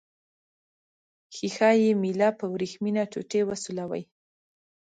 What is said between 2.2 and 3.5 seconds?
په وریښمینه ټوټې